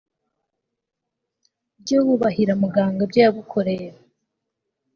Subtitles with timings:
[1.77, 3.87] ujye wubahira muganga ibyo yagukoreye